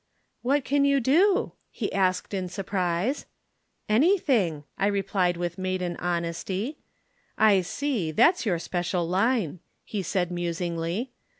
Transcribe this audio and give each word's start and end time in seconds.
'What 0.41 0.65
can 0.65 0.83
you 0.83 0.99
do?' 0.99 1.51
he 1.69 1.93
asked 1.93 2.33
in 2.33 2.49
surprise. 2.49 3.27
'Anything,' 3.87 4.63
I 4.75 4.87
replied 4.87 5.37
with 5.37 5.59
maiden 5.59 5.95
modesty. 6.01 6.79
'I 7.37 7.61
see, 7.61 8.09
that's 8.09 8.43
your 8.43 8.57
special 8.57 9.07
line,' 9.07 9.59
he 9.83 10.01
said 10.01 10.31
musingly. 10.31 11.11